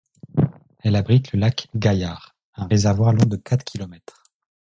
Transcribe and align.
Elle 0.79 0.95
abrite 0.95 1.31
le 1.31 1.37
lac 1.37 1.67
Gaillard, 1.75 2.35
un 2.55 2.65
réservoir 2.65 3.13
long 3.13 3.27
de 3.27 3.37
quatre 3.37 3.63
kilomètres. 3.63 4.23